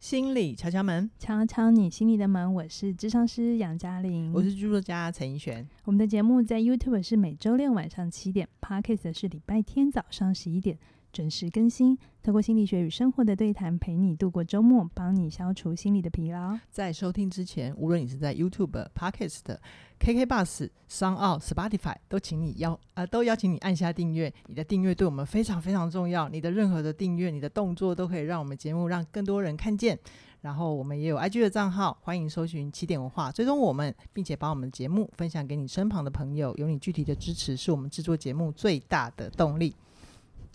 [0.00, 2.54] 心理敲敲门，敲敲你心里的门。
[2.54, 5.68] 我是智商师杨嘉玲，我是剧作家陈奕璇。
[5.84, 10.78] 我们的节目在 YouTube 是每周六晚上七点，Podcast 是礼拜天早上十一点
[11.12, 11.98] 准时更新。
[12.22, 16.58] 透过心理学与生活的对谈，陪你度过周末，帮你消除心理的疲劳。
[16.70, 19.56] 在收听之前，无论你是在 YouTube、Podcast、
[19.98, 24.30] KK Bus、SoundOn、Spotify，都请你邀呃都邀请你按下订阅。
[24.48, 26.28] 你的订阅对我们非常非常重要。
[26.28, 29.98] 你的任何的订阅，你的动作都可以让我们节目让更多人看见。
[30.42, 36.54] 然后我们也有 IG 的账号，欢迎搜寻起点文化，追踪我们，并且把我们的节目分享给你身旁的朋友。
[36.56, 39.74] 有你具体的支持，是我们制作节目最大的动力。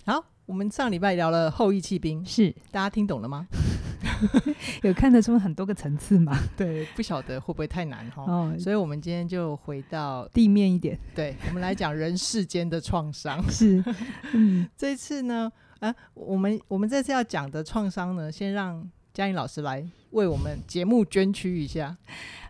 [0.05, 0.34] 好。
[0.45, 3.47] 我们上礼拜聊了后羿弃兵，是大家听懂了吗？
[4.83, 6.37] 有看得出很多个层次吗？
[6.55, 8.23] 对，不晓得会不会太难哈。
[8.23, 10.97] 哦，所以我们今天就回到地面一点。
[11.15, 13.43] 对，我们来讲人世间的创伤。
[13.49, 13.83] 是，
[14.33, 21.97] 嗯，这次呢，啊，我们我们这次要讲的创伤呢，先让嘉颖老师来为我们节目捐躯一下。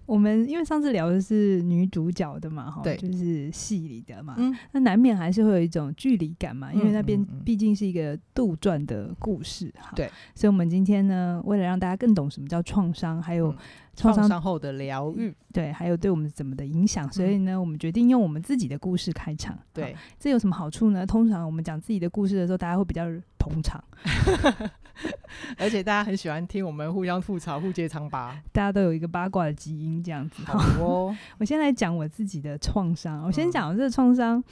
[0.05, 13.55] 我们因为上次聊的是女主角的嘛，哈，对，就是戏里的嘛，嗯，那难免还是会有一种距离感嘛，因为那边毕竟是一个杜撰的故事，哈，对，所以我们今天呢，为了让大家更懂什么叫创伤，还有
[13.95, 21.05] 创伤后的疗愈，对，还有对我们怎么的影响，所以呢，我们决定用我们自己的故事开场，对，这有什么好处呢？
[21.05, 23.05] 通常我们讲自己的故事的时候，大家会比较
[23.39, 23.83] 捧场。
[25.57, 30.43] 而且大家很喜欢听我们互相吐槽、互揭疮疤，大家都有一个八卦的基因这样子。
[30.45, 33.23] 好哦， 我先来讲我自己的创伤。
[33.25, 34.43] 我先讲这个创伤，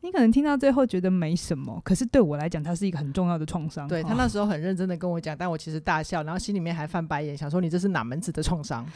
[0.00, 3.88] 你可能听到最后觉得没什么，可是对我来讲，它是一个很重要的创伤。
[3.88, 8.86] 对，他那时候很认真的跟我讲，但我其实大笑，然后心里面还翻白眼，想说你这是哪门子的创伤？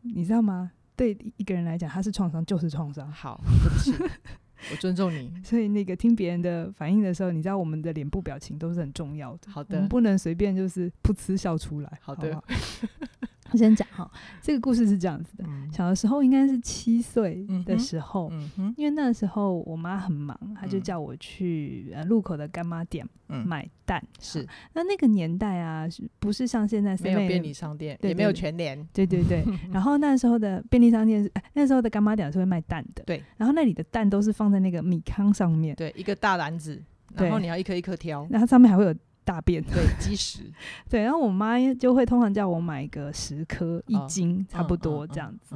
[0.00, 0.72] 你知道吗？
[0.96, 3.10] 对一个人来讲，他是创伤就是创伤。
[3.10, 3.92] 好，对不起。
[4.70, 9.50] 我尊重你， 所以那个听别人的反应的时候，你知道我们的脸部表情都是很重要的。
[9.50, 11.98] 好的，我们不能随便就是噗嗤笑出来。
[12.00, 12.34] 好的。
[12.34, 12.44] 好
[13.52, 23.06] 我先讲哈，这个故事是这样子的：嗯、小的时候应该是七岁的时候，嗯嗯、因为那时候我妈很忙，她就叫我去呃路口的干妈店
[23.44, 24.02] 买蛋。
[24.02, 25.86] 嗯、是，那那个年代啊，
[26.18, 29.44] 不是像现在没有便利商店，也没有全联，对对对。
[29.70, 33.22] 然后那时候的便利商店是，那时候的干妈店是会卖蛋的，对。
[33.36, 36.82] 然后那里的蛋都是放在那个米糠上面，对，一个大篮子，
[37.14, 38.94] 然后你要一颗一颗挑，然后上面还会有。
[39.24, 40.40] 大便对 积食
[40.88, 45.54] 对，然后我妈就会通常叫我买个十颗一斤，差不多这样子。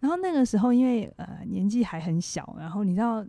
[0.00, 3.24] 然后那个时候因为呃年纪还很小，然后你知道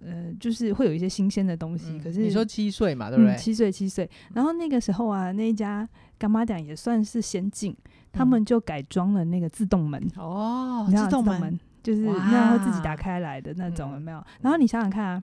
[0.00, 1.98] 呃就是会有一些新鲜的东西。
[1.98, 3.36] 可是你说七岁嘛，对不对？
[3.36, 4.08] 七岁七岁。
[4.34, 5.88] 然后那个时候啊，那一家
[6.18, 7.76] 干妈店也算是先进，
[8.12, 14.24] 他们就改装了那个自动门哦，自动门就是那样会自己打开来的那种，有没有？
[14.40, 15.22] 然后你想想看啊。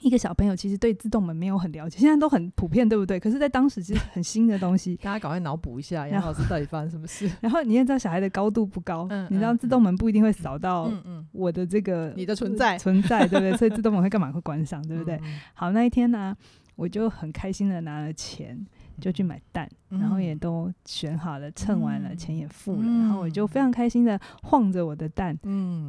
[0.00, 3.20] 一个小朋友其实对自动门没有很了解，现在都很普遍，对不对？
[3.20, 4.96] 可是，在当时其实很新的东西。
[5.02, 7.30] 大家赶快脑补一下，杨老师到底发生什么事？
[7.40, 10.90] 然后你也知道，小孩的高度不高，嗯、你知道自动门不一定会扫到
[11.32, 13.56] 我的这个你的存在存在，对不对？
[13.56, 14.32] 所以自动门会干嘛？
[14.32, 15.16] 会关上，对不对？
[15.22, 16.36] 嗯、好，那一天呢、啊，
[16.76, 18.66] 我就很开心的拿了钱。
[19.00, 25.36] 就去买蛋，然后也都选好了，称完了，钱也付了，然后我就非常开心的晃着我的蛋，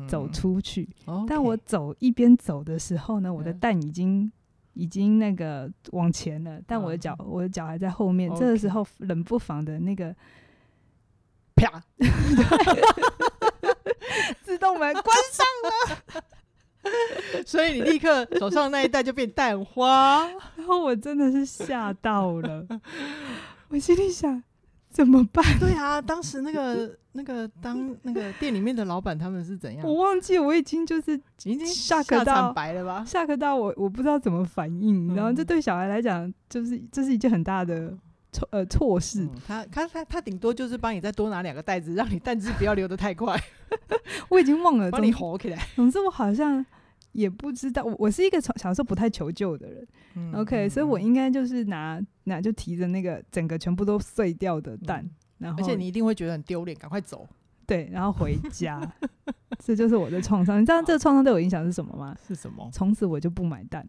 [0.08, 0.88] 走出去。
[1.28, 4.32] 但我走一边走的时候呢，我的蛋已经
[4.74, 8.34] 已经那个往前了，但我的脚我的脚还在后面。
[8.36, 10.16] 这个时候冷不防的那个
[11.56, 11.84] 啪，
[14.42, 15.70] 自动门关上了。
[17.46, 22.66] 所以你立刻手上那一袋就变蛋花， 然后我真的是吓到了，
[23.70, 24.42] 我心里想
[24.90, 25.44] 怎么办？
[25.60, 29.86] 对啊，当时那个那个当那个店里面的老板他们是怎样？
[29.88, 33.04] 我忘记，我已经就是已经吓个到白了吧？
[33.06, 35.16] 吓个到我，我不知道怎么反应。
[35.16, 37.94] 然后这对小孩来讲，就是这是一件很大的
[38.32, 39.28] 错呃错事。
[39.46, 43.40] 他他他他顶多就是帮你再多拿两个袋子，让你蛋汁不要流得太快。
[44.30, 45.68] 我已经忘了，帮你吼起来。
[45.76, 46.66] 总之我好像。
[47.14, 57.28] 也不知道，我我是一个从小时候不太求救的人，嗯，OK，嗯，所以我应该就是拿拿就提着那个整个全部都碎掉的蛋，嗯，然后而且你一定会觉得很丢脸，赶快走，
[57.68, 58.80] 对，然后回家，
[59.60, 60.62] 这就是我的创伤。
[60.62, 62.16] 你知道这个创伤对我影响是什么吗？
[62.26, 62.70] 是什么？
[62.72, 63.86] 从此我就不买蛋，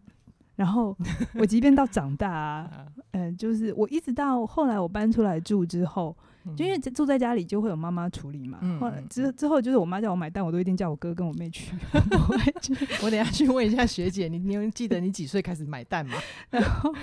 [0.55, 0.95] 然后
[1.35, 2.69] 我即便到长大啊，
[3.11, 6.15] 嗯，呃，就是我一直到后来我搬出来住之后。
[6.57, 11.73] 就因为住在家里就会有妈妈处理嘛，后来之之后就是我妈叫我买蛋，我都一定叫我哥跟我妹去。
[13.01, 16.17] 我等下去问一下学姐，你你记得你几岁开始买蛋吗？
[16.49, 16.93] 然后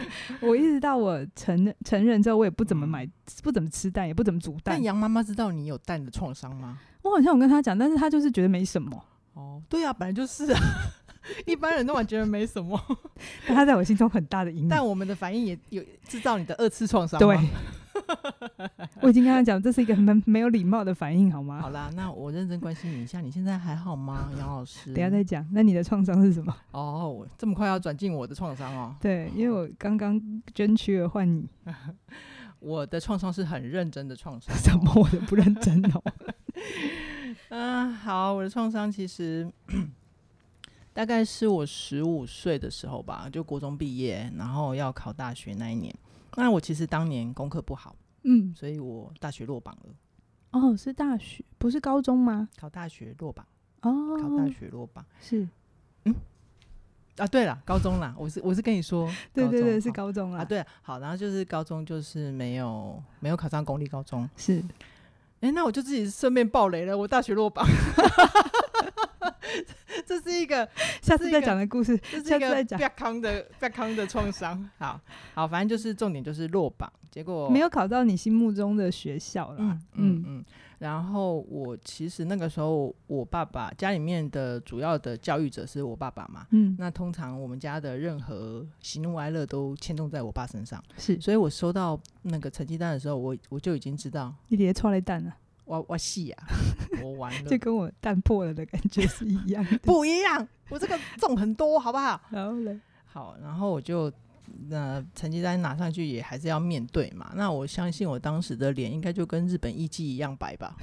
[0.43, 3.08] 我一直到我成成人之后，我也不怎么买，
[3.43, 4.61] 不怎么吃蛋，也不怎么煮蛋。
[4.76, 6.79] 但杨妈妈知道你有蛋的创伤吗？
[7.00, 9.03] 我好像有跟她讲，但是她就是觉得没什么。
[9.32, 10.61] 哦，对啊，本来就是啊，
[11.46, 12.81] 一般人都会觉得没什么，
[13.46, 14.69] 但他在我心中很大的影响。
[14.69, 17.19] 但我们的反应也有制造你的二次创伤。
[17.19, 17.38] 对。
[19.02, 21.61] 我已经跟他讲，这是一个很没有礼貌的反应，好吗？
[21.61, 24.93] 好啦，那我认真关心你一下，你现在还好吗，杨老师？
[24.93, 25.46] 等下再讲。
[25.52, 26.55] 那你的创伤是什么？
[26.72, 28.96] 哦，这么快要转进我的创伤哦？
[29.00, 30.20] 对，因为我刚刚
[30.55, 31.49] 捐躯而换你。
[32.58, 36.02] 我的创伤是很认真的创伤，怎么我的不认真哦？
[37.50, 39.49] 嗯、呃，好，我的创伤其实
[40.92, 45.94] 大概是我十五岁的时候吧，就国中毕业，然后要考大学那一年。
[46.37, 47.94] 那我其实当年功课不好，
[48.25, 49.94] 嗯，所以我大学落榜了。
[50.52, 52.48] 哦，是大学，不是高中吗？
[52.58, 53.46] 考大学落榜。
[53.82, 55.48] 哦，考大学落榜是，
[56.04, 56.14] 嗯，
[57.16, 60.40] 啊，对了，高中啦，我是我是跟你说， 对对对，是高中啦。
[60.40, 64.58] 啊，对，好，然后就是高中就是没有没有考上公立高中，是，
[65.40, 67.64] 哎、欸，那我就自己顺便爆雷了，我大学落榜。
[70.06, 70.69] 这是一个
[71.02, 74.69] 下次再讲的故事，这是一个别康的别康的创伤。
[74.79, 75.00] 好
[75.35, 79.56] 好，反正就是重点就是落榜，结果没有考到你心目中的学校了。
[79.58, 80.44] 嗯嗯嗯。
[80.79, 86.46] 然后我其实那个时候，我爸爸家里面的主要的教育者是我爸爸嘛。
[86.53, 86.75] 嗯。
[86.79, 90.82] 那通常我们家的任何喜怒哀乐都牵动在我爸身上。
[90.96, 91.20] 是。
[91.20, 95.37] 所以我收到那个成绩单的时候，我我就已经知道你爹错了蛋了。
[95.70, 96.49] 我我戏啊，
[97.00, 100.46] 我完了，就跟我蛋破了的感觉是一样的， 不一样。
[100.69, 102.20] 我这个重很多，好不好？
[102.31, 104.12] 然后嘞，好，然后我就
[104.69, 107.31] 那成绩单拿上去，也还是要面对嘛。
[107.37, 110.76] 那我相信我当时的脸应该就跟日本艺妓一样白吧？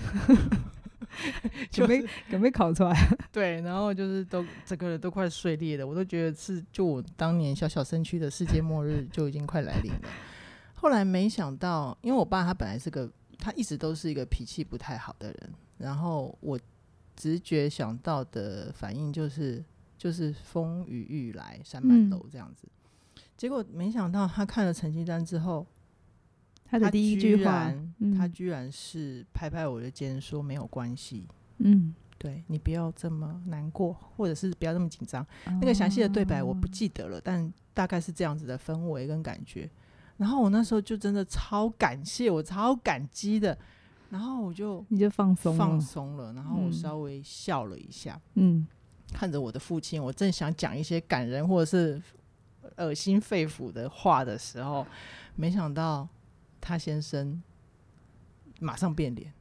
[1.70, 2.96] 准备准备考出来？
[3.30, 10.10] 对，然后就是都整个人都快碎裂了，我都觉得是就我当年小小身躯的世界末日就已经快来临了。
[10.76, 13.12] 后来没想到，因为我爸他本来是个。
[13.38, 16.60] 他一直都是一个脾气不太好的人，然后我
[17.16, 19.64] 直觉想到的反应就是
[19.98, 22.68] 就是风雨欲来山满楼这样子，
[23.16, 25.66] 嗯，结果没想到他看了成绩单之后，
[26.66, 27.74] 他的第一句话，
[28.18, 31.28] 他居然是拍拍我的肩说没有关系，
[31.60, 35.26] 嗯，对你不要这么难过，或者是不要这么紧张。
[35.46, 39.70] 那个详细的对白我不记得了，但大概是这样子的氛围跟感觉。
[40.18, 43.58] 然后我那时候就真的超感谢，我超感激的。
[44.10, 48.66] 然后我就你就放松放松了，然后我稍微笑了一下，嗯，
[49.12, 52.02] 看着我的父亲，我正想讲一些感人或者是
[52.78, 54.88] 恶心肺腑的话的时候，
[55.36, 56.08] 没想到
[56.62, 57.44] 他先生
[58.62, 59.34] 马上变脸。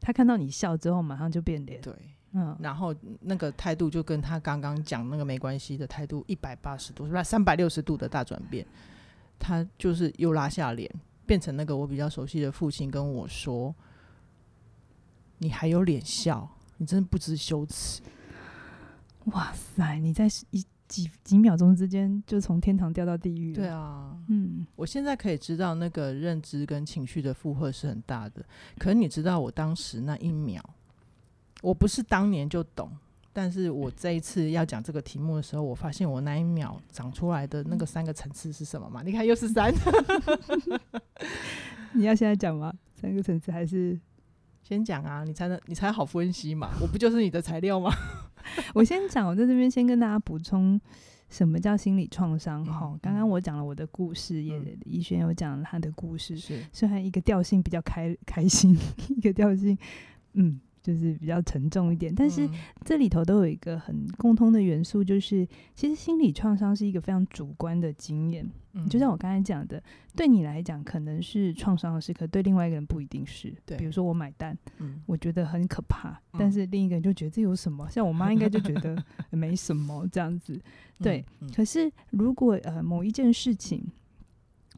[0.00, 1.80] 他看到你笑之后，马上就变脸。
[1.80, 1.94] 对，
[2.32, 7.22] 嗯，然后那个态度就跟他刚刚讲那个没关系的态度一百八十度，是吧？
[7.22, 8.66] 三百六十度的大转变。
[9.38, 10.90] 他就是又拉下脸，
[11.26, 13.74] 变成那个我比较熟悉的父亲跟我说
[15.38, 16.48] ：“你还有脸笑？
[16.76, 18.02] 你真的不知羞耻！”
[19.32, 19.98] 哇塞！
[19.98, 23.52] 你在一几几秒钟之间就从天堂掉到地狱。
[23.52, 28.42] 对啊，嗯，我现在可以知道那个认知跟情绪的负荷是很大的。
[28.78, 30.62] 可是你知道，我当时那一秒，
[31.60, 32.90] 我不是当年就懂。
[33.32, 39.02] 但是我这一次要讲这个题目的时候，我发现我那一秒长出来的那个三个层次是什么嘛？
[39.04, 39.72] 你看又是三，
[41.94, 42.72] 你要现在讲吗？
[42.94, 43.98] 三个层次还是
[44.62, 45.22] 先讲啊？
[45.24, 46.70] 你才能你才好分析嘛？
[46.80, 47.92] 我不就是你的材料吗？
[48.74, 50.80] 我先讲，我在这边先跟大家补充
[51.28, 52.64] 什么叫心理创伤。
[52.64, 58.76] 哈，刚刚我讲了我的故事，也宜萱有讲他的故事，是虽然一个调性比较开开心，
[59.16, 59.78] 一个调性
[60.32, 60.60] 嗯。
[60.88, 62.48] 就是比较沉重一点，但是
[62.82, 68.50] 这里头都有一个很共通的元素，就是其实心理创伤是一个非常主观的经验。
[68.72, 69.82] 嗯，就像我刚才讲的，
[70.16, 73.52] 对你来讲可能是创伤的事，可，对另外一个人不一定是。
[73.66, 77.86] 对，比如说我买单，嗯，我觉得很可怕，但是另一个人就觉得这有什么？
[77.90, 78.96] 像我妈应该就觉得
[79.28, 80.58] 没什么这样子。
[81.00, 81.22] 对，
[81.54, 83.84] 可是如果呃某一件事情，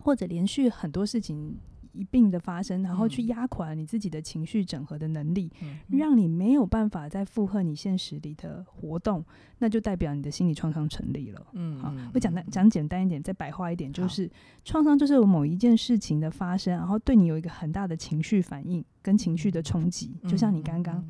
[0.01, 1.55] 或者连续很多事情。
[1.93, 9.25] 一并的发生，然后去压垮你自己的情绪整合的能力，嗯、让你没有办法再负荷你现实里的活动，
[9.59, 11.47] 那就代表你的心理创伤成立了。
[11.53, 14.31] 嗯，好，我讲的讲简单一点，再白话一点，就是
[14.65, 21.05] 创伤就是某一件事情的发生，然后对你有一个很大的情绪反应跟情绪的冲击，就像你刚刚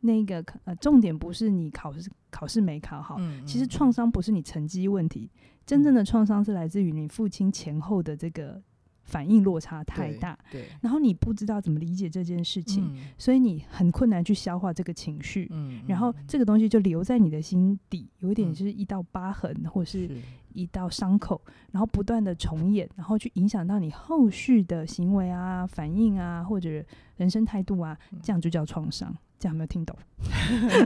[0.00, 5.30] 那个呃，重点不是你考试考试没考好，其实创伤不是你成绩问题，
[5.66, 8.62] 真正的创伤是来自于你父亲前后的这个。
[9.10, 20.08] 反应落差太大，对，对，然后你不知道怎么理解这件事情，嗯、所以你很困难去消化这个情绪，嗯、然后这个东西就留在你的心底，有一点就是一道疤痕，嗯、或是
[20.52, 21.40] 一道伤口，
[21.72, 26.70] 然后不断的重演，然后去影响到你后续的行为啊、反应啊，或者
[27.16, 29.12] 人生态度啊，这样就叫创伤。
[29.40, 29.96] 这样有没有听懂？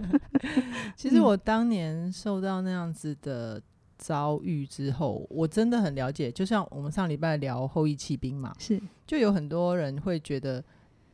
[0.96, 3.60] 其实我当年受到那样子的。
[3.96, 6.30] 遭遇之后，我真的很了解。
[6.30, 10.62] 就像我们上礼拜聊后翼弃兵嘛，是就有很多人会觉得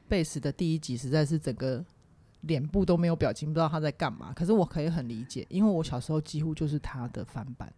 [0.09, 1.85] 贝斯的第一集实在是整个
[2.43, 4.33] 脸部都没有表情，不知道他在干嘛。
[4.33, 7.73] 可是我可以很理解，因为我小时候几乎就是他的翻版，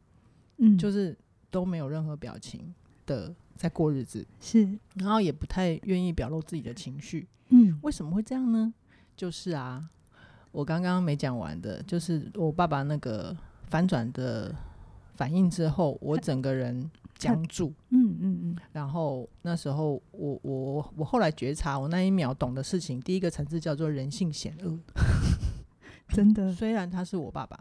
[0.58, 1.16] 嗯，就是
[1.50, 2.72] 都没有任何表情
[3.04, 8.72] 的在过日子，是，然后也不太愿意表露自己的情绪，嗯，为什么会这样呢？
[9.16, 9.84] 就是啊，
[10.52, 13.36] 我刚刚没讲完的，就是我爸爸那个
[13.68, 14.54] 反转的
[15.22, 16.90] 反应之后，我整个人。
[17.14, 24.76] 僵住， 嗯嗯嗯，然后那时候我我我后来觉察，我那一秒懂的事情，第一个层次叫做人性险恶，
[26.10, 26.52] 真的。
[26.52, 27.56] 虽然他是我爸爸，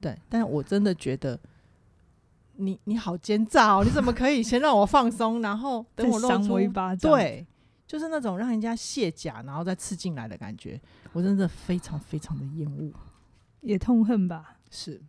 [0.00, 1.36] 对，但我真的觉得
[2.54, 3.82] 你你好奸诈哦！
[3.82, 7.10] 你怎么可以先让我放松，然后等我露出一巴掌？
[7.10, 7.44] 对，
[7.84, 10.80] 就是那种让人家卸甲然后再刺进来的感觉，
[11.12, 12.92] 我真的非常非常的厌恶，
[13.62, 14.56] 也痛恨吧？
[14.70, 15.02] 是，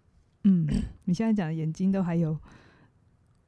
[0.43, 0.67] 嗯，
[1.05, 2.38] 你现在讲的眼睛都还有。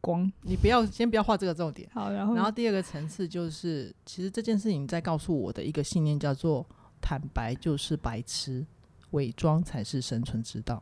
[0.04, 1.88] 光，你不要先不要画这个重点。
[1.94, 6.66] 好，然后然后第二个层次就是，其实这件事情在告诉我的一个信念叫做：
[7.00, 8.66] 坦白就是白痴，
[9.12, 10.82] 伪装才是生存之道。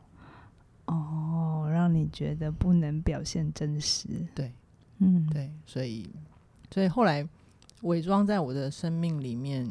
[0.86, 4.08] 哦，让你觉得不能表现真实。
[4.34, 4.54] 对，
[5.00, 6.10] 嗯，对，所以
[6.70, 7.28] 所以后来
[7.82, 9.70] 伪装在我的生命里面，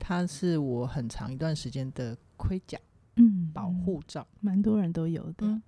[0.00, 2.76] 它是我很长一段时间的盔甲，
[3.84, 5.46] 护照，蛮多人都有的。
[5.46, 5.62] 嗯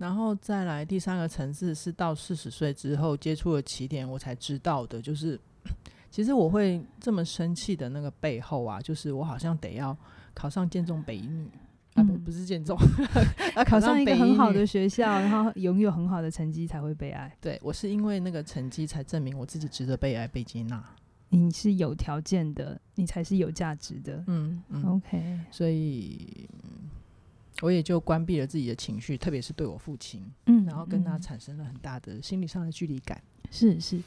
[0.00, 5.38] 然后再来第三个层次是到四十岁之后接触了起点，我才知道的，就是
[6.10, 9.94] 其实我会这么生气的那个背后啊，就是我好像得要
[10.32, 11.50] 考上建中北一女、
[11.96, 12.78] 嗯、啊，不不是建中，
[13.54, 17.36] 要考上一个很好的学校，然后拥有很好的成绩才会被爱。
[17.38, 20.82] 对，我是因为那个成绩才证明我自己值得被爱、被接纳。
[21.28, 24.24] 你是有条件的，你才是有价值的。
[24.28, 26.48] 嗯，嗯，OK，所以。
[27.62, 33.22] 我也就关闭了自己的情绪，特别是对我父亲，嗯，然后跟他产生了很大的心理上的距离感。
[33.50, 34.02] 是是，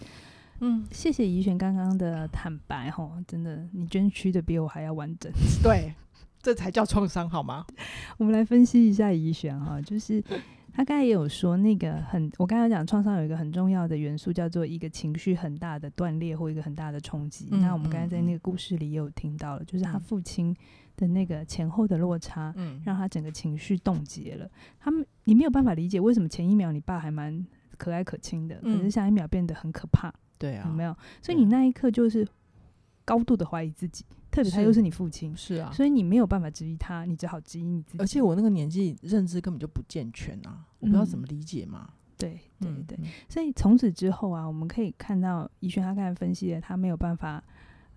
[0.60, 5.31] 嗯，谢谢怡璇刚刚的坦白，吼，真的，你捐躯的比我还要完整。
[5.62, 5.93] 对，
[6.41, 7.65] 这才叫创伤好吗？
[8.17, 10.24] 我们来分析一下怡璇哈，就是
[10.74, 17.50] 他刚才也有说那个很，我刚才讲创伤有一个很重要的元素，叫做一个情绪很大的断裂或一个很大的冲击。
[17.51, 20.55] 嗯，那我们刚才在那个故事里也有听到了，就是他父亲。
[20.95, 24.50] 的那个前后的落差，嗯，让他整个情绪冻结了。
[24.79, 27.45] 他们你没有办法理解为什么前一秒你爸还蛮
[27.77, 30.13] 可爱可亲的，嗯，可是下一秒变得很可怕。
[30.38, 30.95] 对啊，有没有？
[31.21, 32.27] 所以你那一刻就是
[33.05, 38.00] 高度的怀疑自己，特别他又是你父亲，是啊，所以你没有办法质疑他，你只好质疑你自己。
[38.00, 41.88] 而且我那个年纪认知根本就不健全啊，我不知道怎么理解嘛。
[41.89, 47.43] 嗯，对对对，嗯，所以从此之后啊，我们可以看到怡轩他刚才分析了，他没有办法，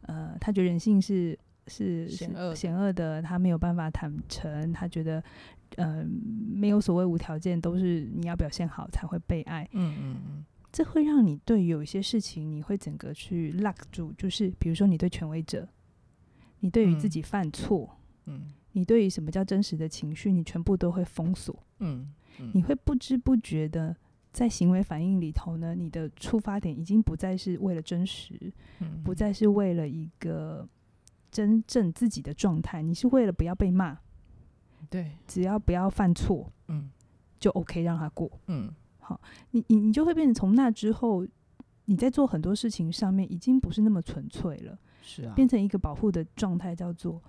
[0.02, 1.38] 呃，他觉得人性是。
[1.68, 5.22] 是险恶险恶的，他没有办法坦诚，他觉得，
[5.76, 6.06] 嗯、呃，
[6.54, 9.68] 没有所谓无条件，都是你要表现好才会被爱。
[9.72, 15.68] 嗯嗯嗯，这会让你对有一些事情，你会整个去 lock 住，就是比如说你对权威者，
[16.60, 21.60] 你对于自己犯错，嗯，你对于什么叫真实的情绪，你全部都会封锁。
[21.80, 23.96] 嗯，嗯，你会不知不觉的
[24.32, 30.68] 在行为反应里头呢，你的出发点已经不再是为了真实，嗯，不再是为了一个。
[31.36, 33.98] 真正自己的状态，你是为了不要被骂，
[34.88, 36.90] 对，只要不要犯错，嗯，
[37.38, 41.26] 就 OK 让他过，嗯，好，你你你就会变成从那之后，
[41.84, 47.22] 你在做很多事情上面已经不是那么纯粹了，是啊，变成一个保护的状态，叫做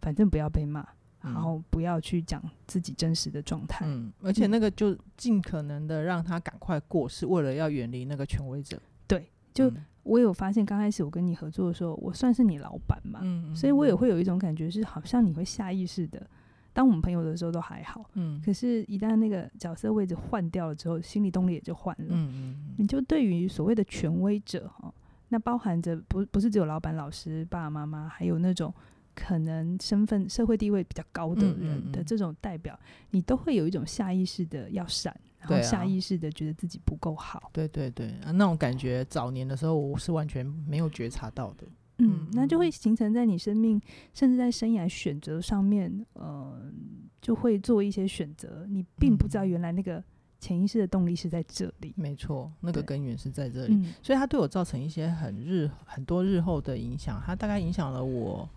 [0.00, 0.80] 反正不要被骂，
[1.22, 9.72] 嗯，然后不要去讲自己真实的状态，嗯，而且那个就尽可能的让他赶快过，是为了要远离那个权威者，对，就。
[10.04, 13.20] 嗯我有发现，刚开始我跟你合作的时候，我算是你老板嘛，
[13.54, 16.26] 所以我也会有一种感觉，是好像你会下意识的，
[16.72, 24.92] 当我们朋友的时候都还好，嗯，可是，一旦那个角色位置换掉了之后，心理动力也就换了，嗯嗯，你就对于所谓的权威者哈，
[25.28, 28.74] 那包含着不不是只有老板、老师、爸爸妈妈，还有那种
[29.14, 32.76] 可能身份、社会地位比较高的人的这种代表，
[33.10, 35.14] 你都会有一种下意识的要闪。
[35.42, 41.66] 然后下意识的觉得自己不够好，对对对，啊，那种感觉早年的时候我是完全没有觉察到的，
[41.98, 43.80] 嗯，那就会形成在你生命，
[44.14, 46.62] 甚至在生涯选择上面，呃，
[47.20, 50.02] 就会做一些选择，你并不知道原来那个
[50.38, 58.48] 潜意识的动力是在这里，没错，那个根源是在这里，所以它对我造成一些很日很多日后的影响，它大概影响了我，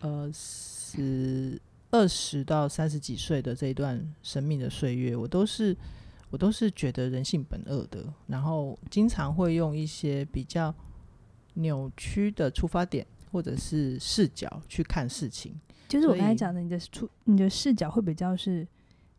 [0.00, 1.60] 呃，是。
[1.92, 5.76] 二十到三十几岁的这一段生命的岁月，我都是
[6.30, 10.74] 我都是觉得人性本恶的，然后经常会用一些比较
[11.54, 15.54] 扭曲的出发点或者是视角去看事情。
[15.86, 18.66] 就是我刚才讲的，你的出你的视角会比较是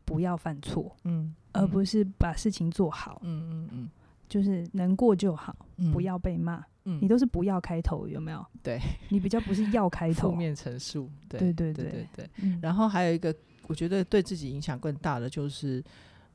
[0.03, 3.89] 不要犯错，嗯，而不是把事情做好，嗯嗯嗯，
[4.27, 8.45] 就是能过就好，嗯、不要被骂，嗯，你都是不要开头，有没有？
[8.61, 11.09] 对，你比较不是要开头，负面陈述。
[11.29, 12.29] 对对对对对
[12.61, 13.33] 然后还有一个，
[13.67, 15.83] 我觉得对自己影响更大的，就是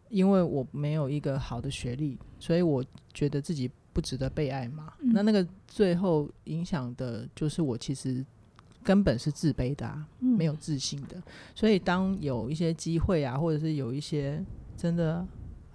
[0.08, 4.92] 因为我没有一个好的学历，所以我觉得自己不值得被爱嘛。
[5.00, 8.24] 嗯，那那个最后影响的就是我其实
[8.82, 11.22] 根本是自卑的啊，嗯，没有自信的。
[11.54, 14.42] 所以当有一些机会啊，或者是有一些
[14.76, 15.26] 真的。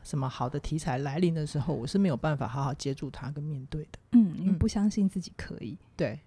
[0.04, 4.00] 什么好的题材来临的时候，我是没有办法好好接住它跟面对的。
[4.12, 5.78] 嗯，因为不相信自己可以。
[5.96, 6.20] 对，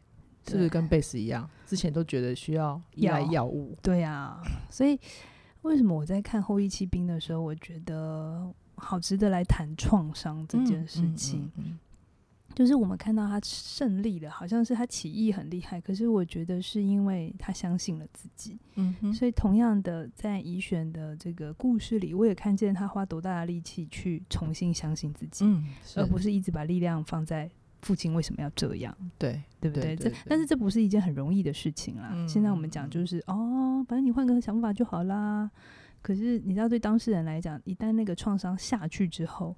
[0.48, 1.48] 是不是跟贝斯一样？
[1.66, 3.76] 之前都觉得需要依赖药物。
[3.82, 4.40] 对啊，
[4.70, 4.98] 所以
[5.62, 11.40] 为什么我在看《后裔弃兵》的时候，我觉得好值得来谈创伤这件事情。
[11.40, 11.78] 嗯嗯嗯嗯
[12.56, 18.58] 就是我们看到他胜利了，好像是他起义很厉害，可是我觉得是因为他相信了自己。
[18.76, 27.50] 嗯哼，所以同样的，在宜选的这个故事里，我也看见他花多大的力气去重新相信自己，嗯，而不是一直把力量放在
[27.82, 28.96] 父亲为什么要这样？
[29.18, 29.94] 对，对不对？
[29.94, 32.08] 这但是这不是一件很容易的事情啦。
[32.14, 35.50] 嗯、现在我们讲就是哦，反正你换个想法就好啦。
[36.00, 39.54] 可是你知道，对当事人来讲，一旦那个创伤下去之后，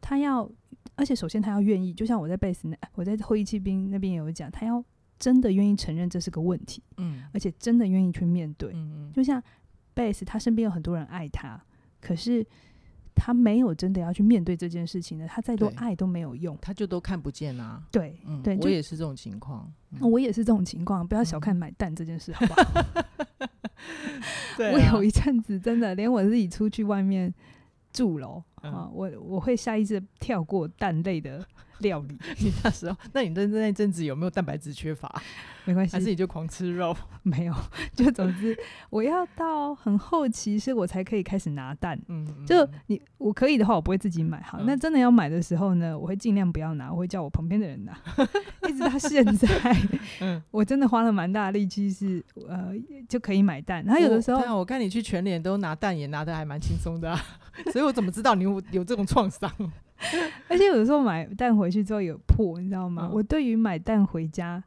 [0.00, 0.50] 他要。
[0.96, 4.84] 而且首先他要愿意，就像我在贝斯那，我在后翼弃兵那边也有讲，他要
[5.16, 9.40] 真的愿意承认这是个问题，嗯，而且真的愿意去面对，嗯嗯，就像
[9.94, 11.62] 贝斯他身边有很多人爱他，
[12.00, 12.44] 可是
[13.14, 22.62] 他没有真的要去面对这件事情呢，他再多爱都没有用，他就都看不见啊，对，嗯，对，我也是这种情况，嗯，我也是这种情况，不要小看买蛋这件事，好不好？
[24.58, 27.32] 对啊，我有一阵子真的连我自己出去外面
[27.98, 28.40] 住楼。
[28.62, 31.44] 嗯、啊，我我会下意识跳过蛋类的
[31.80, 32.18] 料理。
[32.38, 35.10] 你那时候，那你那那阵子有没有蛋白质缺乏？
[35.64, 36.96] 没关系，还是你就狂吃肉？
[37.22, 37.54] 没有，
[37.94, 38.56] 就总之
[38.88, 41.98] 我要到很后期，是我才可以开始拿蛋。
[42.08, 44.40] 嗯，就你我可以的话，我不会自己买。
[44.40, 47.94] 好，嗯、那真的要买的时候呢，我会尽量不要拿，我会叫我旁边的人拿。
[48.66, 49.76] 一直到现在，
[50.20, 52.72] 嗯，我真的花了蛮大的力气，是呃
[53.06, 53.84] 就可以买蛋。
[53.84, 57.20] 然后有的时候，我，我看你去全脸都拿蛋，也拿的还蛮轻松的、啊，
[57.72, 59.52] 所以我怎么知道你有有这种创伤？
[60.48, 63.08] 而且有的时候买蛋回去之后有破，你知道吗？
[63.10, 64.62] 嗯、我对于买蛋回家。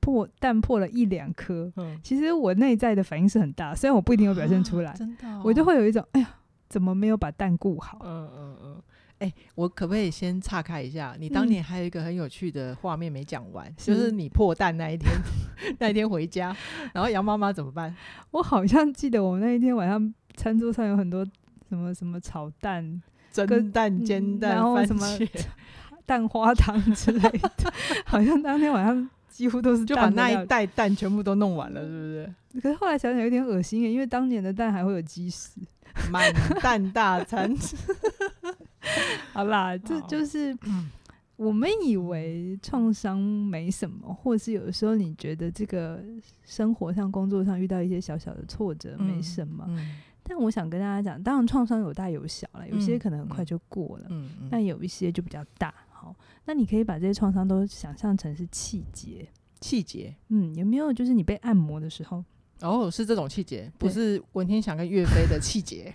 [0.00, 6.28] 破蛋破了一两颗，嗯、其实我内在的反应是很大，虽然我不一定有表现出来，啊真的哦、我就会有一种，哎呀，
[6.68, 7.98] 怎么没有把蛋顾好？
[8.04, 8.82] 嗯嗯嗯，
[9.20, 11.16] 哎、欸，我可不可以先岔开一下？
[11.18, 15.10] 你当年还有一个很有趣的画面没讲完，嗯、就是你破蛋那一天，
[15.80, 16.54] 那一天回家，
[16.92, 17.96] 然后杨妈妈怎么办？
[18.30, 21.24] 我好像记得我那一天晚上餐桌上有很多
[21.70, 23.02] 什么什么炒蛋、
[23.34, 25.06] 蒸蛋、煎蛋、然后什么
[26.06, 27.72] 蛋花汤之类的，
[28.04, 29.10] 好像当天晚上。
[29.34, 32.34] 几乎都是就把那一袋蛋全部都弄完了，是不是？
[32.62, 35.58] 可是后来想想有点恶心耶，因为当年的蛋还会有鸡屎，
[36.08, 37.52] 满蛋大餐。
[39.32, 40.56] 好啦，这就是
[41.34, 46.00] 我们以为创伤没什么，或是有的时候你觉得这个
[46.44, 49.64] 生活上、工作上遇到一些小小的挫折没什么。
[49.66, 49.90] 嗯嗯、
[50.24, 55.72] 但我想跟大家讲，当然创伤有大有小了，有些可能很快就过了，嗯嗯嗯、但有一些就比较大。
[55.90, 59.26] 好那你可以把这些创伤都想象成是气节，
[59.60, 62.24] 气节，嗯，有没有就是你被按摩的时候？
[62.60, 65.94] 哦，是这种气节，不是文天祥跟岳飞的气结。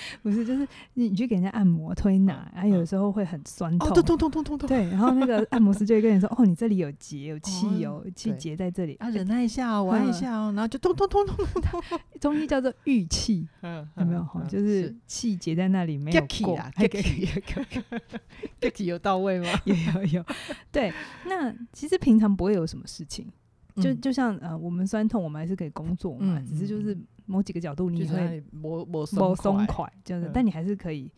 [0.22, 4.68] 不是，就是你你去给人家按摩推拿，然后有时候会很酸痛，痛痛痛痛痛。
[4.68, 11.82] 对，然后那个 按摩师就会跟你说：“哦，你这里有结，有气哦，气结在这里，啊，忍耐一下哦，玩一下哦，然后就痛痛痛痛痛。”
[12.20, 13.48] 中医叫做郁气，
[13.96, 14.26] 有没有？
[14.48, 16.58] 就是气结在那里没有过
[18.60, 19.48] ，get 有到位吗？
[19.64, 20.24] 有有有。
[20.70, 20.92] 对，
[21.26, 23.26] 那其实平常不会有什么事情，
[23.76, 26.96] 就就像呃，我们酸痛，我们还是可以工作嘛，只是就是。
[27.26, 31.10] 某几个角度你会某某松快，这样子，但你还是可以，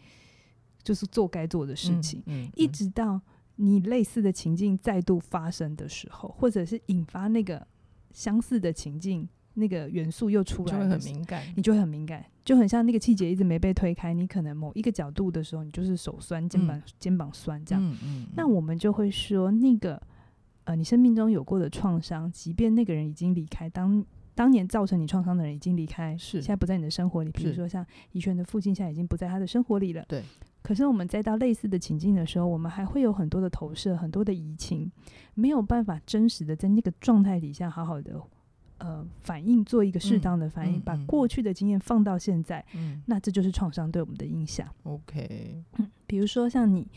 [0.83, 2.21] 就是做该做的事情。
[2.27, 3.21] 嗯嗯嗯、一直到
[3.57, 7.67] 你类似的情境再度发生的时候，或者是引发那个
[8.13, 17.83] 相似的情境，那个元素又出来，就会很敏感，你就会很敏感，就很像那个气节一直没被推开，你可能某一个角度的时候，你就是手酸、肩膀、嗯、肩膀酸这样。
[17.83, 20.01] 嗯嗯嗯、那我们就会说，那个
[20.65, 24.05] 呃，你生命中有过的创伤，即便那个人已经离开，当。
[24.35, 27.31] 当年造成你创伤的人已经离开，是现在不在你的生活里。
[27.31, 30.05] 比如说像怡萱的父亲，现在已经不在他的生活里了。
[30.09, 30.23] 对。
[30.63, 34.91] 可是我们再到类似的情境的时候，我们还会有很多的投射，很多的移情，
[35.35, 38.21] 没有办法真实的在那个状态底下好好的
[38.79, 42.65] 呃反应，做一个适当的反应，嗯嗯嗯、把过去的经验放到现在。
[42.75, 43.03] 嗯。
[43.07, 44.67] 那这就是创伤对我们的影响。
[44.85, 45.63] OK。
[45.79, 46.89] 嗯，比如说像你。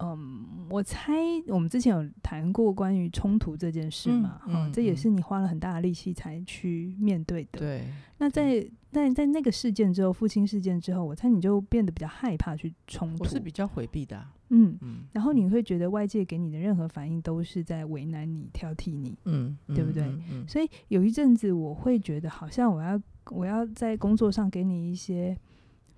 [0.00, 1.12] 嗯，我猜
[1.48, 7.58] 我们之前有谈过关于冲突这件事嘛，嗯，嗯，这也是你花了很大的力气才去面对的。
[7.58, 7.84] 对，
[8.18, 14.32] 那在在在那个事件之后，父亲事件之后，我猜你就变得比较害怕去冲突，我是比较回避的啊。
[14.50, 20.04] 嗯嗯，然后你会觉得外界给你的任何反应都是在为难你、挑剔你，嗯，对不对？
[20.30, 25.36] 嗯，所以有一阵子我会觉得，好像我要我要在工作上给你一些。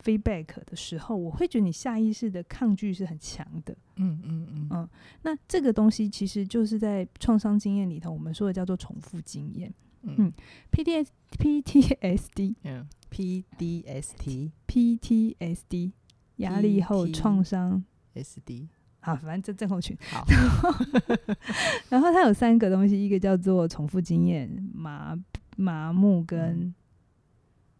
[0.02, 3.76] Feedback 的时候，我会觉得你下意识的抗拒是很强的。
[3.96, 4.88] 嗯嗯嗯嗯。
[5.22, 9.72] 那这个东西其实就是在创伤经验里头，我们说的叫做重复经验。
[10.02, 10.32] 嗯
[10.70, 15.92] ，P T S P T S D，P D S T P T S D，
[16.36, 17.84] 压力后创伤
[18.14, 18.68] S D。
[19.00, 19.94] 好，反正这症候群。
[20.10, 20.26] 好。
[21.90, 25.14] 然后它有三个东西，一个叫做重复经验、麻
[25.56, 26.74] 麻木跟，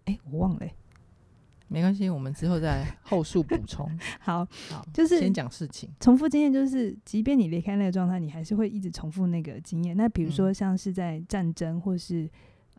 [0.04, 0.66] 哎，我忘了。
[1.72, 3.88] 没关系，我们之后再 后述补充。
[4.18, 5.88] 好，好，就是先讲事情。
[6.00, 9.96] 重复经验就是，即便你离开那个状态，你还是会一直重复那个经验。
[9.96, 12.28] 那比如说，像是在战争，或是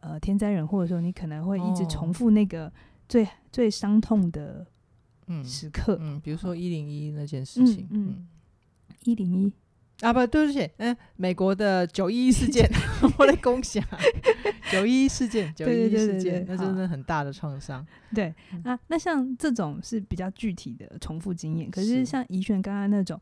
[0.01, 2.71] 呃天灾人祸的时候，你可能会一直重复那个
[3.07, 4.67] 最、哦、最伤痛的
[5.27, 5.97] 嗯时刻。
[6.01, 7.87] 嗯，嗯比如说一零一那件事情。
[7.91, 8.27] 嗯，
[9.05, 9.53] 一零一。
[10.01, 12.69] 啊不，对不起，嗯，美国的九一一事件，
[13.17, 13.83] 我来共享
[14.71, 17.85] 九一一事件，九一一事件，那真的很大的创伤。
[18.13, 18.33] 对
[18.63, 23.19] 啊，那像这种是比较具体的重复经验，可是像怡璇刚刚那种，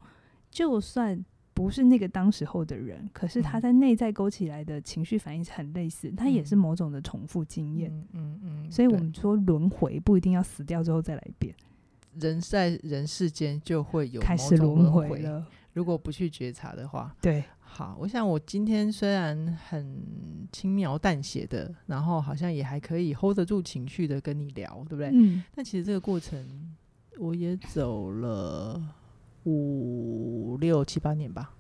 [0.50, 7.92] 就算不是那个当时候的人，可是他在内在勾起来的情绪反应是很类似，他也是某种的重复经验。
[8.14, 8.72] 嗯嗯嗯。
[8.72, 11.54] 所以我们说轮回不一定要死掉之后再来一遍，
[12.22, 15.46] 人在人世间就会有开始轮回了。
[15.80, 20.04] 如果不去觉察的话，对，好，我想我今天虽然很
[20.52, 25.10] 轻描淡写的，然后好像也还可以 hold 得住情绪的跟你聊，对不对？
[25.14, 25.42] 嗯。
[25.56, 26.76] 但其实这个过程
[27.18, 28.84] 我也走了
[29.46, 31.54] 五六七八年吧。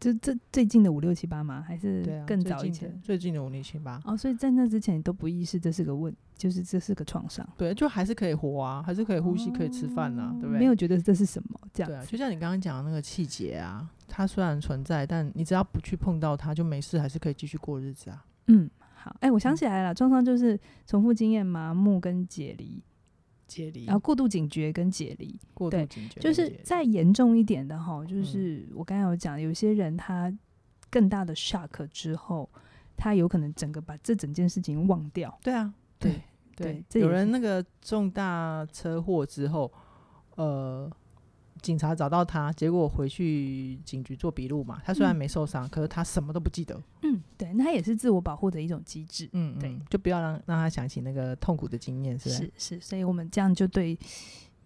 [0.00, 1.64] 就这最近的五六七八吗？
[1.66, 2.88] 还是更早以前？
[2.88, 4.00] 最近，最近的五六七八。
[4.04, 7.48] 哦，所以在那之前你都不意识这是个问，就是这是个创伤。
[7.56, 10.58] 对，就还是可以活啊，还是可以呼吸，哦、可以吃饭啊，对不对？
[10.58, 11.90] 没有觉得这是什么这样。
[11.90, 18.24] 对啊，就像你刚刚讲的那个气节啊，它虽然存在，但你只要不去碰到它，就没事，还是可以继续过日子啊。
[18.48, 22.82] 嗯，好，哎、欸，我想起来了，创伤就是重复经验、麻木跟解离。
[23.46, 30.32] 解离，然后过度警觉跟解离，过度警觉，就是再严重一点的哈，就是我刚才有讲，有些人他
[30.90, 32.48] 更大的 shock 之后，
[32.96, 35.36] 他有可能整个把这整件事情忘掉。
[35.42, 36.20] 对啊，对
[36.56, 39.72] 对，对，有人那个重大车祸之后，
[40.36, 40.90] 呃。
[41.62, 44.80] 警察找到他，结果回去警局做笔录嘛。
[44.84, 46.80] 他虽然没受伤，嗯，可是他什么都不记得。
[47.02, 49.28] 嗯，对，那他也是自我保护的一种机制。
[49.32, 52.80] 嗯，对，就不要让让他想起那个痛苦的经验，是是是。
[52.80, 53.98] 所以我们这样就对，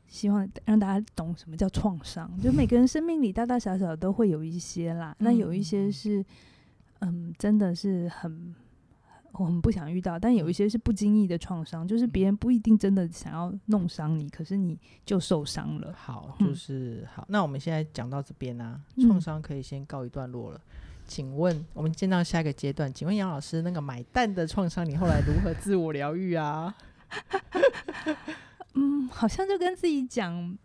[0.07, 2.31] 希望让大家懂什么叫创伤。
[2.41, 6.25] 就每个人生命里大大小小都会有一些啦，嗯，那有一些是，
[7.01, 8.55] 嗯，真的是很。
[9.33, 15.95] 我们不想遇到，但有一些是不经意的创伤，就是别人不一定真的想要弄伤你，可是你就受伤了。
[15.97, 17.25] 好，就是、嗯、好。
[17.29, 20.59] 那我们现在讲到这边啊，创伤可以先告一段落了。
[20.59, 20.63] 嗯、
[21.07, 26.75] 请问，我们进到下一个阶段，请问杨老师，那个买蛋的创伤，你后来如何自我疗愈啊？
[28.75, 30.59] 嗯，好像就跟自己讲。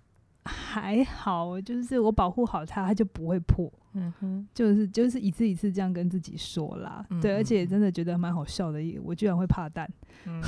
[0.82, 3.72] 还好， 就是我保护好它，它就不会破。
[3.94, 7.06] 嗯哼，就是就是一次一次这样跟自己说啦。
[7.12, 9.90] 嗯、对，而且真的觉得蛮好笑的，我居然会怕蛋。
[10.26, 10.42] 嗯，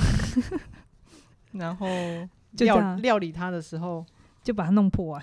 [1.52, 1.86] 然后
[2.60, 4.04] 料料理它的时候，
[4.42, 5.22] 就把它弄破啊。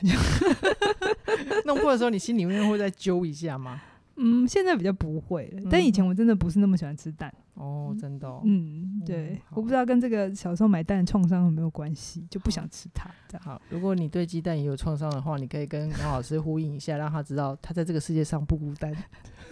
[1.65, 3.79] 弄破的时候，你心里面会再揪一下吗？
[4.17, 7.33] 嗯，现在比较不会了，但以前我真的不是那么喜欢吃蛋。
[7.55, 8.41] 哦，真的、哦。
[8.45, 13.09] 嗯，对、嗯，我不知道跟这个小时候买蛋的创伤有没有关系，就不想吃它。
[13.27, 13.43] 这样。
[13.45, 18.95] 好，如果你对鸡蛋也有创伤的话，你可以跟杨老师呼应一下，让他知道他在这个世界上不孤单。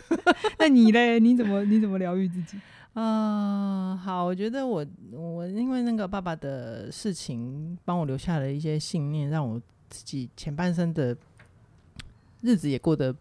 [0.57, 1.19] 那你嘞？
[1.19, 2.57] 你怎么你怎么疗愈自己？
[2.93, 11.17] 啊、呃，好，我觉得我我因为那个爸爸的事情，帮我留下了一些信念，让我自己前半生的
[12.39, 13.13] 日子也过得。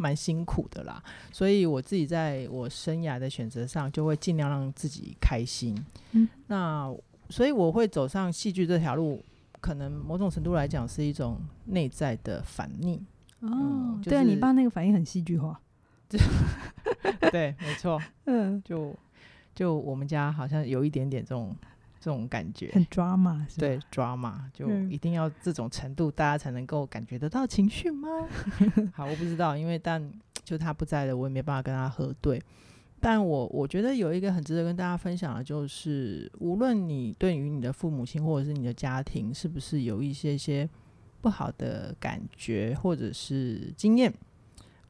[0.00, 5.76] 蛮辛苦的啦，所以我自己在我生涯的选择上，就会尽量让自己开心。
[6.12, 6.90] 嗯，那
[7.28, 9.22] 所以我会走上戏剧这条路，
[9.60, 12.96] 可能某种程度来讲是一种内在的反逆。
[13.40, 15.60] 哦，嗯就是、对啊，你爸那个反应很戏剧化。
[17.30, 18.00] 对，没错。
[18.24, 18.96] 嗯，就
[19.54, 21.54] 就我们家好像有一点点这种。
[22.00, 28.08] 这种感觉很抓马，对，抓马就一定要这种程度，大家才能够感觉得到情绪吗？
[28.94, 30.10] 好，我不知道，因为但
[30.42, 32.42] 就他不在了，我也没办法跟他核对。
[33.02, 40.68] 但我我觉得有一个很值得跟大家分享的，就是无论你对于你的父母亲或者是你的家庭，是不是有一些些
[41.22, 44.12] 不好的感觉或者是经验，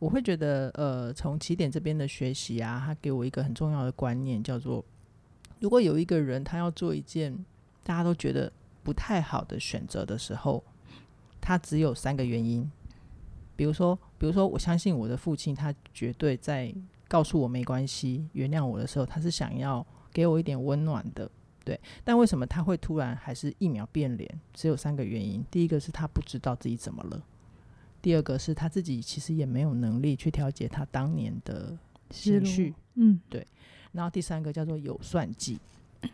[0.00, 4.84] 我会觉得，呃，从起点这边的学习啊，他给我一个很重要的观念，叫做，
[5.60, 7.32] 如果有一个人他要做一件
[7.84, 8.50] 大家都觉得
[8.82, 10.64] 不太好的选择的时候，
[11.40, 12.70] 他只有三个原因。
[13.56, 16.74] 比如说，比如说，我相信我的父亲，他绝对在
[17.06, 21.30] 告诉我没关系、原谅我的时候，他是想要给我一点温暖的。
[21.62, 24.40] 对，但为什么他会突然还是一秒变脸？
[24.54, 25.44] 只有三个原因。
[25.50, 27.20] 第一个是他不知道自己怎么了；
[28.00, 31.76] 第二个是他自己其实也没有能力去调节他当年的
[32.10, 32.74] 情绪。
[32.94, 33.46] 嗯，对。
[33.92, 35.58] 然后第三个叫做有算计。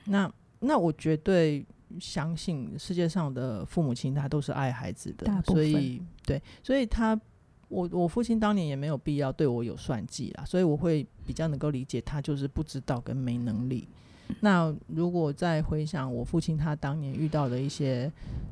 [0.04, 1.64] 那那我绝对
[2.00, 7.18] 相信世界上的父母亲他都是爱孩子的，所以对，所以他
[7.68, 13.86] 我我父亲当年也没有必要对我有算计啦，所以我会比较能够理解他就是不知道跟没能力。
[14.40, 18.10] 那如果再回想我父亲他当年遇到的一些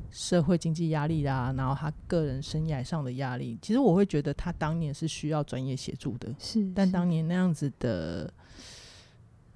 [0.09, 6.33] 社会经济压力啦，然后他个人生涯上的压力，其实我会觉得他当年是需要专业协助的。
[6.39, 8.33] 是，但当年那样子的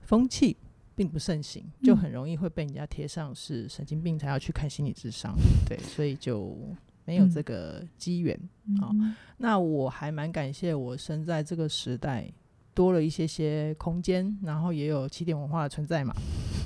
[0.02, 0.56] 风气
[0.96, 5.34] 并不盛行，就很容易会被人家贴上是神经病才要去看心理智商。
[5.66, 6.58] 对，所以就
[7.06, 8.38] 没有这个机缘
[8.82, 8.92] 啊。
[9.38, 12.30] 那我还蛮感谢我生在这个时代。
[12.74, 16.14] 多了一些些空间，然后也有起点文化的存在嘛，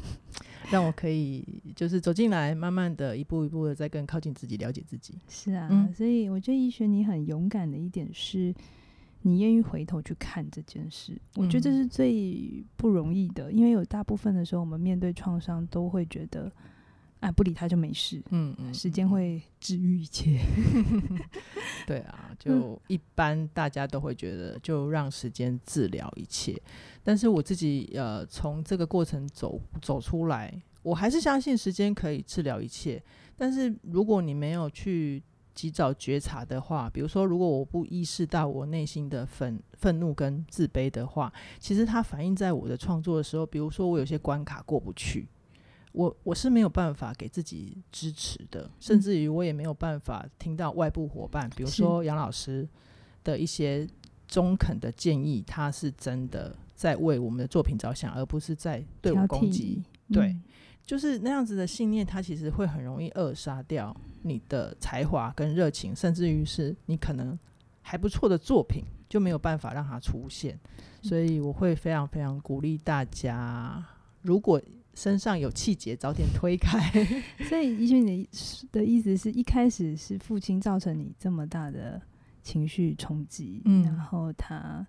[0.71, 5.15] 让我可以就是走进来，慢慢的一步一步的再更靠近自己，了解自己。
[5.27, 8.53] 是啊，嗯、所以我觉得医学你很勇敢的一点是，
[9.21, 11.19] 你愿意回头去看这件事。
[11.35, 16.51] 我觉得这是最不容易的，因为有大部分的时候，我们面对创伤都会觉得。
[17.23, 18.21] 啊，不理他就没事。
[18.31, 20.41] 嗯嗯，时间会治愈一切。
[21.87, 26.61] 对啊，就一般大家都会觉得，就让时间治疗一切。
[27.01, 33.01] 但是我自己呃，从这个过程走走出来，我还是相信时间可以治疗一切。
[33.37, 45.25] 但是如果你没有去及早觉察的话，比如说，如果我不意识到我内心的愤愤怒跟自卑的话，其实它反映在我的创作的时候，比如说我有些关卡过不去。
[45.93, 52.67] 我我是没有办法给自己支持的，甚至于我也没有办法听到外部伙伴，比如说杨老师
[53.23, 53.87] 的一些
[54.27, 59.83] 中肯的建议，他是真的在为我们的作品着想，而不是在对我攻击。
[60.11, 60.35] 对，
[60.85, 67.37] 就是那样子的信念，它其实会很容易扼杀掉你的才华跟热情，甚至于是你可能
[67.81, 70.59] 还不错的作品就没有办法让它出现。
[71.01, 73.83] 所以我会非常非常鼓励大家，
[74.21, 74.61] 如果
[74.93, 76.79] 身上有气节，早点推开。
[77.49, 78.27] 所以，宜学你
[78.71, 82.01] 的意思是一开始是父亲造成你这么大的
[82.41, 84.85] 情绪冲击，嗯，然后他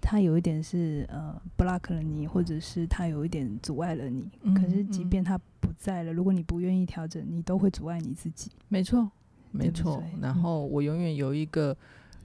[0.00, 4.30] 他有一点是呃 block 了你，或者是他有一点阻碍了你。
[4.42, 8.50] 嗯，可是，即便他不在了，如果你不愿意调整，你都会阻碍你自己。
[8.68, 9.10] 没错，
[9.50, 10.02] 没错。
[10.20, 11.76] 然后我永远有一个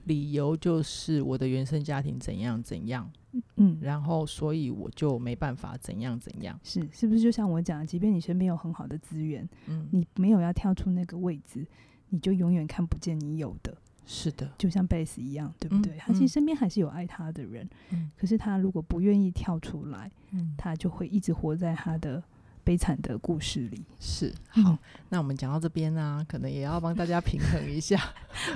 [0.05, 3.09] 理由，就是我的原生家庭怎样怎样。
[3.57, 11.65] 嗯，然后所以我就没办法怎样怎样，是是不是就像我讲，即便你身边有很好的资源，嗯，你没有要跳出那个位置，
[12.09, 13.75] 你就永远看不见你有的。
[14.05, 15.93] 是的，就像贝斯一样，对不对？
[15.93, 22.21] 嗯，他其实身边还是有爱他的人，嗯，可是他如果不愿意跳出来，嗯，他就会一直活在他的。
[22.63, 24.77] 悲惨的故事里是好，嗯、
[25.09, 27.99] 那我们讲到这边呢、啊，可能也要帮大家平衡一下，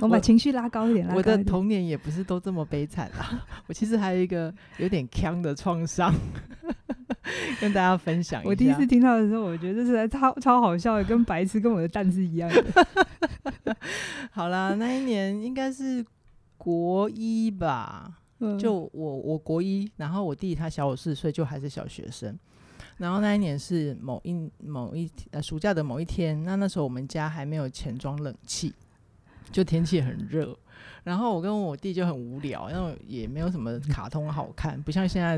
[0.00, 1.06] 我们把情绪拉高一点。
[1.14, 6.14] 我的童年也不是都这么悲惨啦，我其实还有一个有点腔的创伤，
[7.60, 8.48] 跟大家分享一下。
[8.48, 13.76] 我第一次听到的时候，我觉得这是超超好笑的，跟白痴跟我的蛋是一样的。
[14.30, 16.04] 好啦，那一年应该是
[16.56, 22.34] 国一吧，嗯、就我我国一，然后我弟他小我四岁，就还是小学生。
[22.98, 28.74] 然后那一年是某一某一呃暑假的某一天，那那时候我们家还没有钱装冷气，
[29.50, 30.58] 就天气很热。
[31.04, 35.36] 然后我跟我弟就很无聊，然后也没有什么卡通好看，不像现在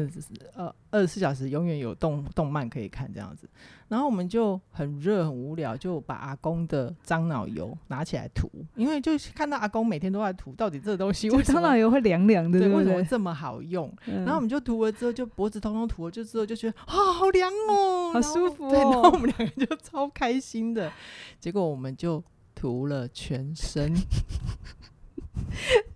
[0.54, 3.48] 呃二十四小时永远有动动漫可以看这样子。
[3.88, 13.92] 然后我们就很热很无聊，就把阿公的樟脑油拿起来涂，因为就看到阿公每天都在涂，到底这个东西为什么樟脑油会凉凉的，对，为什么这么好用？
[14.04, 18.70] 然后我们就涂了之后，就脖子通通涂了，就之后就觉得啊好凉哦，好舒服哦。
[18.70, 20.92] 对，然后我们两个就超开心的，
[21.40, 22.22] 结果我们就
[22.54, 23.92] 涂了全身。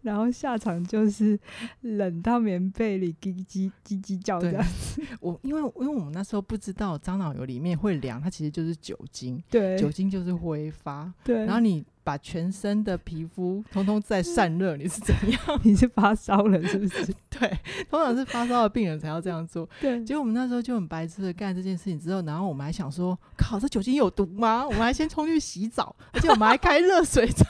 [0.03, 1.39] 然后下场就是
[1.81, 5.03] 冷到棉被里叽叽叽叽叫这样子。
[5.21, 9.43] 我因为因为我们那时候不知道樟脑油里面会凉，它其实就是酒精。
[9.51, 11.13] 对，酒精就是挥发。
[11.23, 15.41] 对，然后你把全身的皮肤通通在散热，你是怎样？
[15.65, 17.13] 你是发烧了是不是？
[17.31, 17.59] 对，
[17.91, 19.69] 通常是发烧的病人才要这样做。
[19.81, 24.65] 对，结果我们那时候就很白痴的干这件事情之后，然后我们还想说，靠，这酒精有毒吗？
[24.67, 27.45] 我们还先冲去洗澡，而且我们还开热水澡。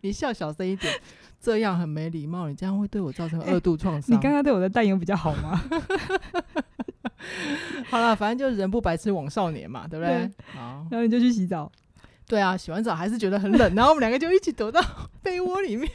[0.00, 0.92] 你笑小声一点，
[1.38, 4.16] 这样很没礼貌，你这样会对我造成二度创伤。
[4.16, 5.60] 你刚刚对我的代言比较好吗？
[7.90, 10.14] 好了，反正就是人不白痴枉少年嘛，对不对？
[10.14, 11.70] 对好，然后你就去洗澡。
[12.28, 14.80] 对啊，洗完澡还是觉得很冷，然后我们两个就一起躲到
[15.22, 15.90] 被窝里面，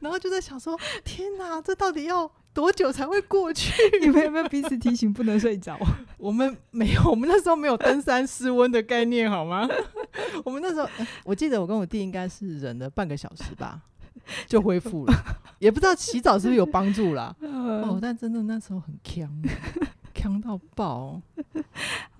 [0.00, 3.72] 然后就在想说：天哪，这到底要多久才会过去？
[4.02, 5.78] 你们有没有彼此提醒不能睡着？
[6.18, 9.66] 我们没有，我们那时候没有登山失温的概念，好吗？
[10.44, 10.86] 我们那时候，
[11.24, 13.80] 我记得我跟我弟应该是忍了半个小时吧，
[14.46, 15.14] 就恢复了，
[15.58, 17.34] 也不知道洗澡是不是有帮助啦。
[17.40, 19.26] 哦，但真的那时候很锵。
[20.14, 21.20] 强到爆，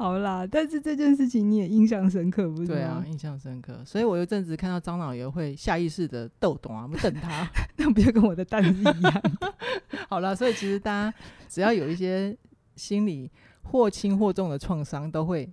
[0.03, 0.45] 好啦！
[0.51, 2.67] 但是这件事情你也印象深刻，不是吗？
[2.67, 3.81] 对啊，印象深刻。
[3.85, 9.23] 所以我有阵子看到张老爷会下意识的逗懂啊，我等他， 那不就跟我的蛋是一样？
[10.11, 11.17] 好了，所以其实大家
[11.49, 12.37] 只要有一些
[12.75, 13.31] 心理
[13.63, 15.49] 或轻或重的创伤，都会。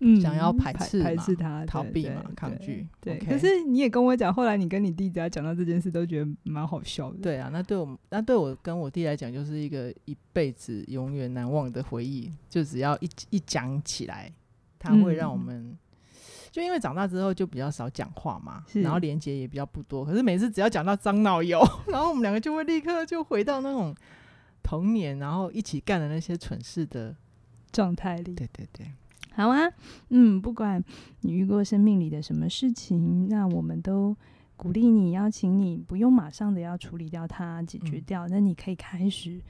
[0.00, 2.86] 嗯，想要排斥排斥他，逃避嘛，抗拒。
[3.00, 7.18] 对，可是你也跟我讲，后来你跟你弟在讲到这件事，都觉得蛮好笑的。
[7.18, 12.32] 对啊，那对我们，那对我跟我弟来讲，就是一个一辈子永远难忘的回忆。
[12.48, 14.32] 就只要一一讲起来，
[14.78, 15.78] 他会让我们，嗯、
[16.50, 20.02] 就因为长大之后就比较少讲话嘛，然后连接也比较不多。
[20.04, 23.94] 可是每次只要讲到张脑油， 然后我们两个就会立刻就回到那种
[24.62, 27.14] 童年，然后一起干的那些蠢事的
[27.70, 28.34] 状态里。
[28.34, 28.90] 对对对。
[29.32, 29.70] 好啊，
[30.08, 30.82] 嗯，不管
[31.20, 34.16] 你遇过生命里的什么事情，那我们都
[34.56, 39.40] 鼓励你，邀请你不用马上的要处理掉它，解决掉，那、嗯、你可以开始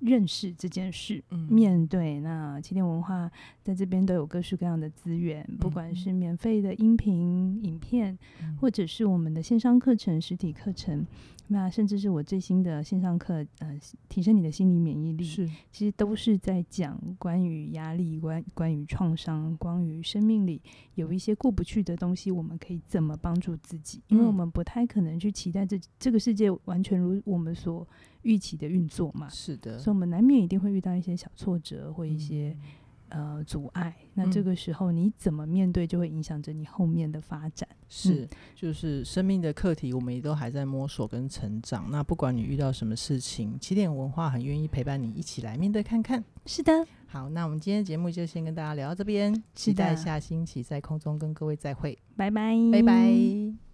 [0.00, 2.18] 认识这件事，嗯、面对。
[2.20, 3.30] 那起点文化
[3.62, 11.06] 在这边都有各式各样的资源，嗯、不管是免费的音频、影片，嗯、或者是我们的线上课程、实体课程。
[11.52, 13.76] 那甚至是我最新的线上课，呃，
[14.08, 20.62] 提升你的心理免疫力，是其实都是在讲关于压力、关关于创伤、关于生命里
[20.94, 24.00] 有一些过不去的东西，我们可以怎么帮助自己？
[24.06, 27.84] 因为我们不太可能去期待这这个世界完全如我们所
[28.22, 29.28] 预期的运作嘛。
[29.28, 32.56] 是的，所以我们难免一定会遇到一些小挫折或一些。
[32.60, 32.62] 嗯
[33.10, 33.94] 呃，阻碍。
[34.14, 37.68] 那这个时候你怎么面对，就会影响着你后面的发展。
[37.88, 41.90] 是，就是生命的课题，我们也都还在摸索跟成长。
[41.90, 46.24] 那不管你遇到什么事情，起点文化很愿意陪伴你一起来面对看看。
[46.46, 53.69] 是的，好，那我们今天节目就先跟大家聊到这边，期待下星期在空中跟各位再会，拜拜，拜拜。